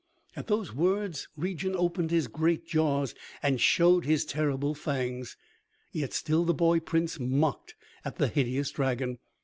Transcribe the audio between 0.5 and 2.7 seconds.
words Regin opened his great